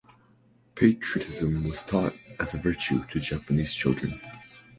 [0.73, 4.19] Patriotism was taught as a virtue to Japanese children.